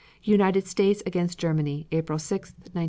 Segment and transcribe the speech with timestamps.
[0.23, 2.31] United States against Germany, April 6,
[2.73, 2.79] 1917.